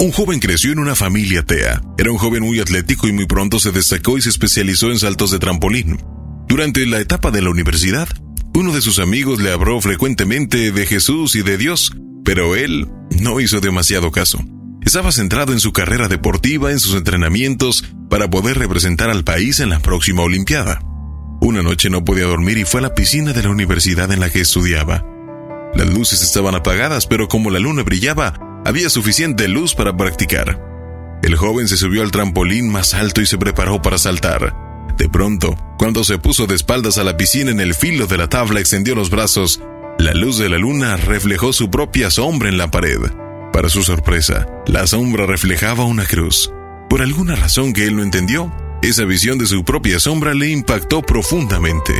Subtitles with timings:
[0.00, 1.80] Un joven creció en una familia atea.
[1.96, 5.30] Era un joven muy atlético y muy pronto se destacó y se especializó en saltos
[5.30, 5.98] de trampolín.
[6.46, 8.08] Durante la etapa de la universidad,
[8.54, 11.92] uno de sus amigos le habló frecuentemente de Jesús y de Dios,
[12.24, 12.88] pero él
[13.20, 14.38] no hizo demasiado caso.
[14.82, 19.70] Estaba centrado en su carrera deportiva, en sus entrenamientos, para poder representar al país en
[19.70, 20.80] la próxima Olimpiada.
[21.40, 24.30] Una noche no podía dormir y fue a la piscina de la universidad en la
[24.30, 25.04] que estudiaba.
[25.74, 30.60] Las luces estaban apagadas, pero como la luna brillaba, había suficiente luz para practicar.
[31.22, 34.54] El joven se subió al trampolín más alto y se preparó para saltar.
[34.98, 38.28] De pronto, cuando se puso de espaldas a la piscina en el filo de la
[38.28, 39.62] tabla, extendió los brazos.
[39.98, 42.98] La luz de la luna reflejó su propia sombra en la pared.
[43.54, 46.52] Para su sorpresa, la sombra reflejaba una cruz.
[46.90, 51.00] Por alguna razón que él no entendió, esa visión de su propia sombra le impactó
[51.00, 51.94] profundamente,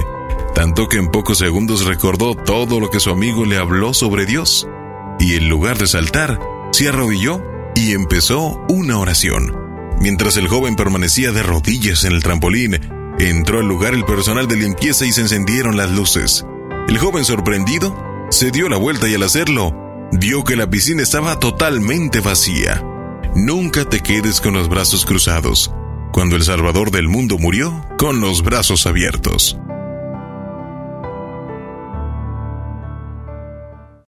[0.54, 4.68] tanto que en pocos segundos recordó todo lo que su amigo le habló sobre Dios
[5.18, 6.38] y en lugar de saltar,
[6.72, 7.42] se arrodilló
[7.74, 9.56] y empezó una oración.
[10.00, 12.78] Mientras el joven permanecía de rodillas en el trampolín,
[13.18, 16.44] entró al lugar el personal de limpieza y se encendieron las luces.
[16.88, 17.96] El joven sorprendido
[18.30, 22.82] se dio la vuelta y al hacerlo, vio que la piscina estaba totalmente vacía.
[23.34, 25.72] Nunca te quedes con los brazos cruzados.
[26.12, 29.58] Cuando el Salvador del mundo murió, con los brazos abiertos.